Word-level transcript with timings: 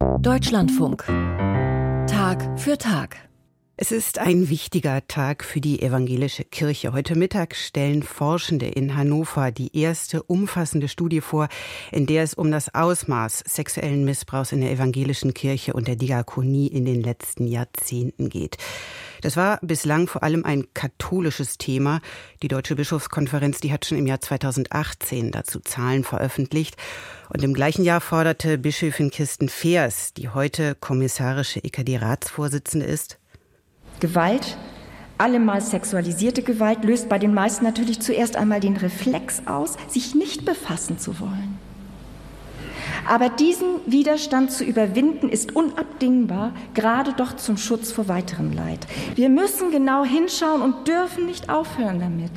Deutschlandfunk. 0.00 1.04
Tag 2.06 2.58
für 2.58 2.78
Tag. 2.78 3.16
Es 3.76 3.92
ist 3.92 4.18
ein 4.18 4.48
wichtiger 4.48 5.06
Tag 5.08 5.44
für 5.44 5.60
die 5.60 5.82
evangelische 5.82 6.44
Kirche. 6.44 6.92
Heute 6.92 7.16
Mittag 7.16 7.54
stellen 7.54 8.02
Forschende 8.02 8.66
in 8.66 8.96
Hannover 8.96 9.50
die 9.50 9.76
erste 9.76 10.22
umfassende 10.22 10.88
Studie 10.88 11.20
vor, 11.20 11.48
in 11.92 12.06
der 12.06 12.22
es 12.22 12.34
um 12.34 12.50
das 12.50 12.74
Ausmaß 12.74 13.44
sexuellen 13.46 14.04
Missbrauchs 14.04 14.52
in 14.52 14.60
der 14.60 14.70
evangelischen 14.70 15.34
Kirche 15.34 15.74
und 15.74 15.86
der 15.86 15.96
Diakonie 15.96 16.66
in 16.66 16.84
den 16.84 17.02
letzten 17.02 17.46
Jahrzehnten 17.46 18.28
geht. 18.28 18.56
Das 19.20 19.36
war 19.36 19.58
bislang 19.62 20.06
vor 20.06 20.22
allem 20.22 20.44
ein 20.44 20.66
katholisches 20.74 21.58
Thema. 21.58 22.00
Die 22.42 22.48
Deutsche 22.48 22.76
Bischofskonferenz, 22.76 23.60
die 23.60 23.72
hat 23.72 23.86
schon 23.86 23.98
im 23.98 24.06
Jahr 24.06 24.20
2018 24.20 25.30
dazu 25.30 25.60
Zahlen 25.60 26.04
veröffentlicht. 26.04 26.76
Und 27.28 27.42
im 27.42 27.54
gleichen 27.54 27.84
Jahr 27.84 28.00
forderte 28.00 28.58
Bischöfin 28.58 29.10
Kirsten 29.10 29.48
Feers, 29.48 30.14
die 30.14 30.28
heute 30.28 30.74
kommissarische 30.74 31.62
EKD-Ratsvorsitzende 31.62 32.86
ist, 32.86 33.18
Gewalt, 34.00 34.56
allemal 35.18 35.60
sexualisierte 35.60 36.42
Gewalt, 36.42 36.84
löst 36.84 37.10
bei 37.10 37.18
den 37.18 37.34
meisten 37.34 37.64
natürlich 37.64 38.00
zuerst 38.00 38.36
einmal 38.36 38.60
den 38.60 38.78
Reflex 38.78 39.42
aus, 39.46 39.76
sich 39.88 40.14
nicht 40.14 40.46
befassen 40.46 40.98
zu 40.98 41.20
wollen. 41.20 41.58
Aber 43.10 43.28
diesen 43.28 43.80
Widerstand 43.86 44.52
zu 44.52 44.62
überwinden 44.62 45.30
ist 45.30 45.56
unabdingbar, 45.56 46.52
gerade 46.74 47.12
doch 47.12 47.34
zum 47.34 47.56
Schutz 47.56 47.90
vor 47.90 48.06
weiterem 48.06 48.52
Leid. 48.52 48.86
Wir 49.16 49.28
müssen 49.28 49.72
genau 49.72 50.04
hinschauen 50.04 50.62
und 50.62 50.86
dürfen 50.86 51.26
nicht 51.26 51.50
aufhören 51.50 51.98
damit. 51.98 52.30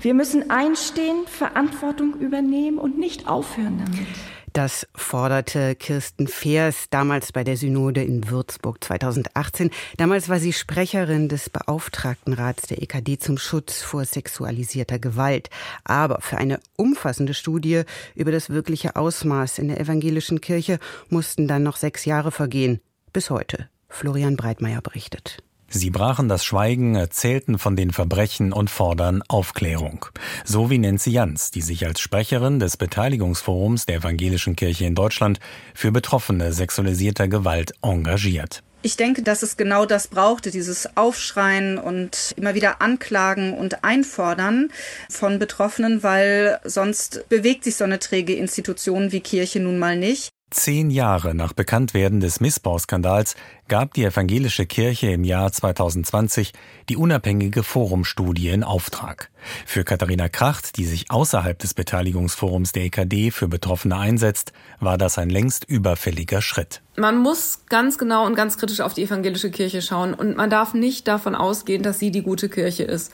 Wir 0.00 0.14
müssen 0.14 0.50
einstehen, 0.50 1.26
Verantwortung 1.26 2.14
übernehmen 2.14 2.78
und 2.78 2.96
nicht 2.96 3.26
aufhören 3.26 3.82
damit. 3.84 4.06
Das 4.52 4.86
forderte 4.94 5.74
Kirsten 5.74 6.26
Feers 6.26 6.86
damals 6.90 7.32
bei 7.32 7.44
der 7.44 7.56
Synode 7.56 8.02
in 8.02 8.30
Würzburg 8.30 8.82
2018. 8.82 9.70
Damals 9.96 10.28
war 10.28 10.38
sie 10.38 10.52
Sprecherin 10.52 11.28
des 11.28 11.50
Beauftragtenrats 11.50 12.68
der 12.68 12.82
EKD 12.82 13.18
zum 13.18 13.38
Schutz 13.38 13.82
vor 13.82 14.04
sexualisierter 14.04 14.98
Gewalt. 14.98 15.50
Aber 15.84 16.20
für 16.20 16.38
eine 16.38 16.60
umfassende 16.76 17.34
Studie 17.34 17.82
über 18.14 18.32
das 18.32 18.50
wirkliche 18.50 18.96
Ausmaß 18.96 19.58
in 19.58 19.68
der 19.68 19.80
evangelischen 19.80 20.40
Kirche 20.40 20.78
mussten 21.08 21.46
dann 21.46 21.62
noch 21.62 21.76
sechs 21.76 22.04
Jahre 22.04 22.30
vergehen. 22.30 22.80
Bis 23.12 23.30
heute. 23.30 23.68
Florian 23.88 24.36
Breitmeier 24.36 24.80
berichtet. 24.82 25.42
Sie 25.70 25.90
brachen 25.90 26.28
das 26.28 26.44
Schweigen, 26.44 26.94
erzählten 26.94 27.58
von 27.58 27.76
den 27.76 27.90
Verbrechen 27.90 28.54
und 28.54 28.70
fordern 28.70 29.22
Aufklärung. 29.28 30.06
So 30.44 30.70
wie 30.70 30.78
Nancy 30.78 31.10
Jans, 31.10 31.50
die 31.50 31.60
sich 31.60 31.86
als 31.86 32.00
Sprecherin 32.00 32.58
des 32.58 32.78
Beteiligungsforums 32.78 33.84
der 33.84 33.96
Evangelischen 33.96 34.56
Kirche 34.56 34.86
in 34.86 34.94
Deutschland 34.94 35.40
für 35.74 35.92
Betroffene 35.92 36.54
sexualisierter 36.54 37.28
Gewalt 37.28 37.74
engagiert. 37.82 38.62
Ich 38.80 38.96
denke, 38.96 39.22
dass 39.22 39.42
es 39.42 39.56
genau 39.56 39.84
das 39.84 40.06
brauchte, 40.06 40.50
dieses 40.50 40.96
Aufschreien 40.96 41.78
und 41.78 42.32
immer 42.36 42.54
wieder 42.54 42.80
Anklagen 42.80 43.52
und 43.52 43.84
Einfordern 43.84 44.70
von 45.10 45.38
Betroffenen, 45.38 46.02
weil 46.02 46.60
sonst 46.64 47.28
bewegt 47.28 47.64
sich 47.64 47.76
so 47.76 47.84
eine 47.84 47.98
träge 47.98 48.34
Institution 48.34 49.12
wie 49.12 49.20
Kirche 49.20 49.60
nun 49.60 49.78
mal 49.78 49.96
nicht. 49.96 50.30
Zehn 50.50 50.88
Jahre 50.88 51.34
nach 51.34 51.52
Bekanntwerden 51.52 52.20
des 52.20 52.40
Missbrauchskandals 52.40 53.36
gab 53.68 53.94
die 53.94 54.04
evangelische 54.04 54.66
Kirche 54.66 55.10
im 55.10 55.24
Jahr 55.24 55.52
2020 55.52 56.52
die 56.88 56.96
unabhängige 56.96 57.62
Forumstudie 57.62 58.48
in 58.48 58.64
Auftrag. 58.64 59.30
Für 59.66 59.84
Katharina 59.84 60.28
Kracht, 60.28 60.76
die 60.76 60.84
sich 60.84 61.10
außerhalb 61.10 61.58
des 61.58 61.74
Beteiligungsforums 61.74 62.72
der 62.72 62.84
EKD 62.84 63.30
für 63.30 63.48
Betroffene 63.48 63.96
einsetzt, 63.96 64.52
war 64.80 64.98
das 64.98 65.18
ein 65.18 65.30
längst 65.30 65.64
überfälliger 65.64 66.42
Schritt. 66.42 66.82
Man 66.96 67.18
muss 67.18 67.60
ganz 67.68 67.96
genau 67.96 68.26
und 68.26 68.34
ganz 68.34 68.58
kritisch 68.58 68.80
auf 68.80 68.94
die 68.94 69.04
evangelische 69.04 69.50
Kirche 69.50 69.82
schauen 69.82 70.14
und 70.14 70.36
man 70.36 70.50
darf 70.50 70.74
nicht 70.74 71.06
davon 71.06 71.36
ausgehen, 71.36 71.82
dass 71.82 72.00
sie 72.00 72.10
die 72.10 72.22
gute 72.22 72.48
Kirche 72.48 72.82
ist 72.82 73.12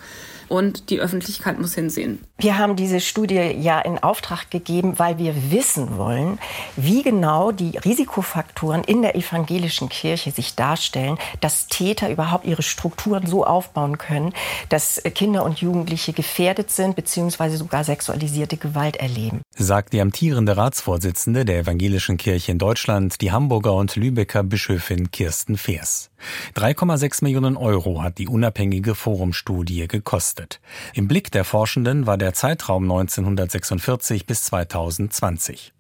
und 0.49 0.91
die 0.91 1.01
Öffentlichkeit 1.01 1.59
muss 1.59 1.75
hinsehen. 1.75 2.19
Wir 2.39 2.59
haben 2.59 2.77
diese 2.77 3.01
Studie 3.01 3.35
ja 3.35 3.81
in 3.81 3.99
Auftrag 3.99 4.51
gegeben, 4.51 4.99
weil 4.99 5.19
wir 5.19 5.51
wissen 5.51 5.97
wollen, 5.97 6.39
wie 6.77 7.03
genau 7.03 7.53
die 7.53 7.77
Risikofaktoren 7.79 8.85
in 8.85 9.03
der 9.03 9.17
evangelischen 9.17 9.89
Kirche 9.89 10.31
sich 10.31 10.44
darstellen, 10.53 11.19
dass 11.41 11.67
Täter 11.67 12.11
überhaupt 12.11 12.45
ihre 12.45 12.63
Strukturen 12.63 13.27
so 13.27 13.45
aufbauen 13.45 13.99
können, 13.99 14.33
dass 14.69 15.03
Kinder 15.15 15.45
und 15.45 15.61
Jugendliche 15.61 16.13
gefährdet 16.13 16.71
sind 16.71 16.97
bzw. 16.97 17.57
sogar 17.57 17.85
sexualisierte 17.85 18.57
Gewalt 18.57 18.97
erleben. 18.97 19.43
Sagt 19.57 19.93
die 19.93 20.01
amtierende 20.01 20.57
Ratsvorsitzende 20.57 21.45
der 21.45 21.61
evangelischen 21.61 22.17
Kirche 22.17 22.53
in 22.53 22.59
Deutschland, 22.59 23.21
die 23.21 23.33
Hamburger 23.33 23.75
und 23.75 23.97
Lübecker 23.97 24.43
Bischöfin 24.43 25.11
Kirsten 25.11 25.57
Feers. 25.57 26.11
3,6 26.57 27.25
Millionen 27.25 27.57
Euro 27.57 28.03
hat 28.03 28.19
die 28.19 28.29
unabhängige 28.29 28.95
Forumstudie 28.95 29.89
gekostet. 29.89 30.61
Im 30.95 31.09
Blick 31.09 31.31
der 31.31 31.45
Forschenden 31.45 32.07
war 32.07 32.19
der 32.19 32.35
Zeitraum 32.35 32.85
1946 32.85 34.27
bis 34.27 34.45
2020. 34.45 35.73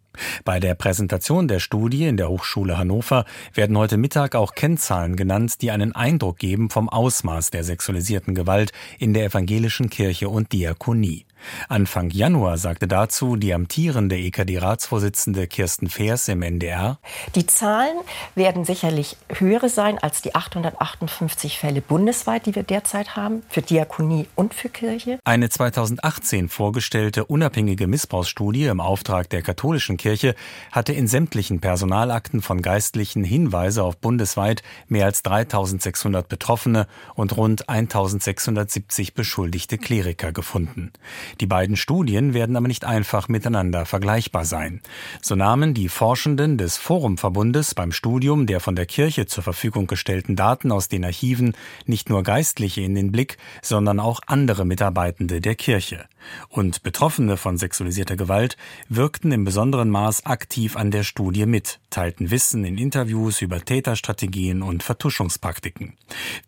Bei 0.45 0.61
der 0.61 0.75
Präsentation 0.75 1.49
der 1.49 1.61
Studie 1.61 2.07
in 2.07 2.17
der 2.17 2.29
Hochschule 2.29 2.79
Hannover 2.79 3.25
werden 3.53 3.77
heute 3.77 3.97
Mittag 3.97 4.35
auch 4.35 4.55
Kennzahlen 4.55 5.17
genannt, 5.17 5.63
die 5.63 5.71
einen 5.71 5.95
Eindruck 5.95 6.39
geben 6.39 6.71
vom 6.71 6.89
Ausmaß 6.89 7.51
der 7.51 7.65
sexualisierten 7.65 8.35
Gewalt 8.35 8.73
in 8.99 9.15
der 9.15 9.25
evangelischen 9.25 9.91
Kirche 9.91 10.29
und 10.29 10.53
Diakonie. 10.53 11.27
Anfang 11.69 12.11
Januar 12.11 12.59
sagte 12.59 12.89
dazu 12.89 13.37
die 13.37 13.55
amtierende 13.55 14.17
EKD-Ratsvorsitzende 14.17 15.47
Kirsten 15.47 15.89
Feers 15.89 16.29
im 16.29 16.43
NDR. 16.43 16.99
Die 17.35 17.47
Zahlen 17.47 17.97
werden 18.35 18.65
sicherlich 18.65 19.17
höhere 19.29 19.69
sein 19.69 19.99
als 19.99 20.23
die 20.23 20.35
858 20.35 21.59
Fälle 21.59 21.81
bundesweit, 21.81 22.47
die 22.47 22.55
wir 22.55 22.63
derzeit 22.63 23.17
haben, 23.17 23.43
für 23.49 23.63
Diakonie 23.63 24.27
und 24.35 24.55
für 24.55 24.69
Kirche. 24.69 25.19
Eine 25.25 25.49
2018 25.49 26.49
vorgestellte 26.49 27.25
unabhängige 27.25 27.87
Missbrauchsstudie 27.87 28.67
im 28.67 28.81
Auftrag 28.81 29.29
der 29.31 29.43
katholischen 29.43 29.97
Kirche 29.97 30.35
hatte 30.73 30.93
in 30.93 31.07
sämtlichen 31.07 31.61
Personalakten 31.61 32.43
von 32.43 32.63
Geistlichen 32.63 33.25
Hinweise 33.25 33.83
auf 33.83 33.97
bundesweit 33.97 34.63
mehr 34.89 35.07
als 35.07 35.23
3600 35.23 36.29
Betroffene 36.29 36.87
und 37.15 37.37
rund 37.37 37.69
1670 37.69 39.15
beschuldigte 39.15 39.79
Kleriker 39.79 40.33
gefunden. 40.33 40.93
Die 41.41 41.47
beiden 41.47 41.77
Studien 41.77 42.35
werden 42.35 42.57
aber 42.57 42.69
nicht 42.69 42.85
einfach 42.85 43.29
miteinander 43.29 43.87
vergleichbar 43.87 44.45
sein. 44.45 44.81
So 45.21 45.35
nahmen 45.35 45.75
die 45.75 45.89
Forschenden 45.89 46.59
des 46.59 46.77
Forumverbundes 46.77 47.75
beim 47.75 47.93
Studium 47.93 48.47
der 48.47 48.61
von 48.61 48.77
der 48.77 48.87
Kirche 48.87 49.27
zur 49.27 49.43
Verfügung 49.43 49.87
gestellten 49.87 50.37
Daten 50.37 50.73
aus 50.73 50.89
den 50.89 51.05
Archiven 51.05 51.55
nicht 51.87 52.09
nur 52.09 52.23
Geistliche 52.23 52.83
in 52.83 52.95
den 52.95 53.13
Blick, 53.13 53.39
sondern 53.63 54.01
auch 54.01 54.21
andere 54.27 54.65
Mitarbeitende 54.65 55.41
der 55.41 55.55
Kirche. 55.55 56.07
Und 56.49 56.83
Betroffene 56.83 57.37
von 57.37 57.59
sexualisierter 57.59 58.17
Gewalt 58.17 58.57
wirkten 58.89 59.33
im 59.33 59.45
besonderen 59.45 59.91
Maß 59.91 60.27
aktiv 60.27 60.77
an 60.77 60.91
der 60.91 61.03
Studie 61.03 61.47
mit, 61.47 61.81
teilten 61.91 62.31
Wissen 62.31 62.65
in 62.65 62.79
Interviews 62.79 63.43
über 63.43 63.65
Täterstrategien 63.65 64.63
und 64.63 64.83
Vertuschungspraktiken. 64.83 65.95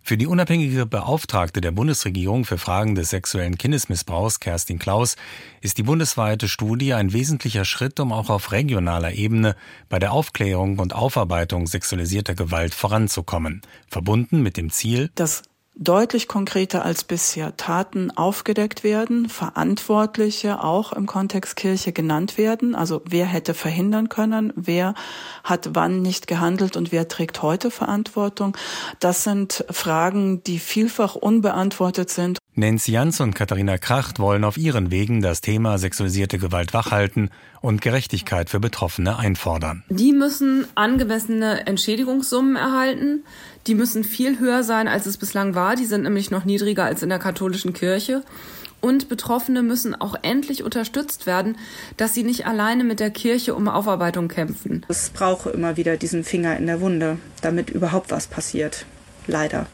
Für 0.02 0.16
die 0.16 0.26
unabhängige 0.26 0.86
Beauftragte 0.86 1.60
der 1.60 1.70
Bundesregierung 1.70 2.44
für 2.44 2.58
Fragen 2.58 2.94
des 2.94 3.10
sexuellen 3.10 3.58
Kindesmissbrauchs, 3.58 4.40
Kerstin 4.40 4.78
Klaus, 4.78 5.16
ist 5.60 5.78
die 5.78 5.82
bundesweite 5.82 6.48
Studie 6.48 6.94
ein 6.94 7.12
wesentlicher 7.12 7.64
Schritt, 7.64 7.98
um 8.00 8.12
auch 8.12 8.30
auf 8.30 8.52
regionaler 8.52 9.12
Ebene 9.12 9.56
bei 9.88 9.98
der 9.98 10.12
Aufklärung 10.12 10.78
und 10.78 10.94
Aufarbeitung 10.94 11.66
sexualisierter 11.66 12.34
Gewalt 12.34 12.74
voranzukommen, 12.74 13.62
verbunden 13.88 14.42
mit 14.42 14.56
dem 14.56 14.70
Ziel, 14.70 15.10
dass 15.14 15.42
deutlich 15.76 16.26
konkreter 16.26 16.84
als 16.84 17.04
bisher 17.04 17.56
Taten 17.56 18.10
aufgedeckt 18.10 18.82
werden, 18.82 19.28
Verantwortliche 19.28 20.64
auch 20.64 20.92
im 20.92 21.06
Kontext 21.06 21.54
Kirche 21.56 21.92
genannt 21.92 22.38
werden. 22.38 22.74
Also 22.74 23.02
wer 23.04 23.26
hätte 23.26 23.52
verhindern 23.52 24.08
können, 24.08 24.52
wer 24.56 24.94
hat 25.44 25.70
wann 25.74 26.00
nicht 26.00 26.26
gehandelt 26.26 26.76
und 26.76 26.92
wer 26.92 27.08
trägt 27.08 27.42
heute 27.42 27.70
Verantwortung. 27.70 28.56
Das 29.00 29.22
sind 29.22 29.64
Fragen, 29.70 30.42
die 30.44 30.58
vielfach 30.58 31.14
unbeantwortet 31.14 32.08
sind. 32.08 32.38
Nancy 32.58 32.92
Jans 32.92 33.20
und 33.20 33.34
Katharina 33.34 33.76
Kracht 33.76 34.18
wollen 34.18 34.42
auf 34.42 34.56
ihren 34.56 34.90
Wegen 34.90 35.20
das 35.20 35.42
Thema 35.42 35.76
sexualisierte 35.76 36.38
Gewalt 36.38 36.72
wachhalten 36.72 37.28
und 37.60 37.82
Gerechtigkeit 37.82 38.48
für 38.48 38.60
Betroffene 38.60 39.18
einfordern. 39.18 39.84
Die 39.90 40.12
müssen 40.12 40.66
angemessene 40.74 41.66
Entschädigungssummen 41.66 42.56
erhalten. 42.56 43.24
Die 43.66 43.74
müssen 43.74 44.04
viel 44.04 44.38
höher 44.38 44.62
sein, 44.62 44.88
als 44.88 45.04
es 45.04 45.18
bislang 45.18 45.54
war. 45.54 45.76
Die 45.76 45.84
sind 45.84 46.04
nämlich 46.04 46.30
noch 46.30 46.46
niedriger 46.46 46.84
als 46.84 47.02
in 47.02 47.10
der 47.10 47.18
katholischen 47.18 47.74
Kirche. 47.74 48.22
Und 48.80 49.10
Betroffene 49.10 49.62
müssen 49.62 49.94
auch 49.94 50.14
endlich 50.22 50.62
unterstützt 50.62 51.26
werden, 51.26 51.58
dass 51.98 52.14
sie 52.14 52.22
nicht 52.22 52.46
alleine 52.46 52.84
mit 52.84 53.00
der 53.00 53.10
Kirche 53.10 53.54
um 53.54 53.68
Aufarbeitung 53.68 54.28
kämpfen. 54.28 54.86
Es 54.88 55.10
braucht 55.10 55.46
immer 55.46 55.76
wieder 55.76 55.98
diesen 55.98 56.24
Finger 56.24 56.56
in 56.56 56.66
der 56.66 56.80
Wunde, 56.80 57.18
damit 57.42 57.68
überhaupt 57.68 58.10
was 58.10 58.26
passiert. 58.26 58.86
Leider. 59.26 59.66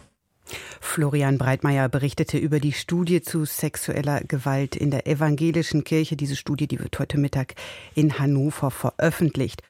Florian 0.80 1.38
Breitmeier 1.38 1.88
berichtete 1.88 2.38
über 2.38 2.60
die 2.60 2.72
Studie 2.72 3.22
zu 3.22 3.44
sexueller 3.44 4.20
Gewalt 4.20 4.76
in 4.76 4.90
der 4.90 5.06
evangelischen 5.06 5.84
Kirche. 5.84 6.16
Diese 6.16 6.36
Studie, 6.36 6.66
die 6.66 6.80
wird 6.80 6.98
heute 6.98 7.18
Mittag 7.18 7.54
in 7.94 8.18
Hannover 8.18 8.70
veröffentlicht. 8.70 9.62